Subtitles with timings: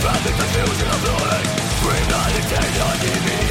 [0.00, 1.50] From confusion of knowledge
[1.82, 3.50] Bring light and take the TV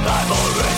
[0.00, 0.73] memory